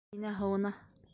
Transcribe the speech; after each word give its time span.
Мәҙинә 0.13 0.29
һыуына 0.39 0.73